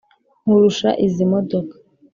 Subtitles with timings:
[0.43, 1.75] Nkurusha izi modoka,